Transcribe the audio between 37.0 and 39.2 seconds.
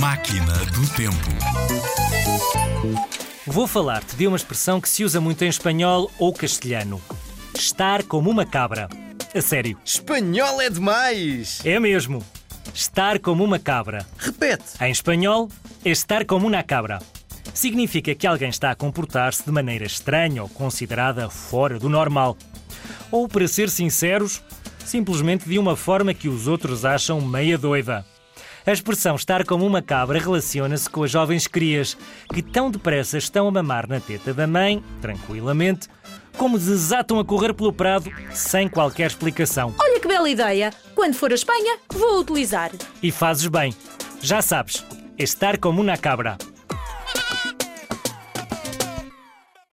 a correr pelo prado sem qualquer